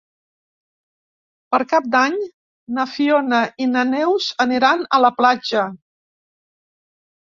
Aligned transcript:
Per 1.55 1.59
Cap 1.73 1.89
d'Any 1.95 2.17
na 2.77 2.87
Fiona 2.95 3.41
i 3.67 3.69
na 3.77 3.85
Neus 3.93 4.31
aniran 4.47 4.85
a 4.99 5.03
la 5.07 5.13
platja. 5.23 5.67